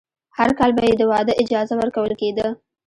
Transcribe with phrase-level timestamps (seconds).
[0.37, 2.47] هر کال به یې د واده اجازه ورکول کېده.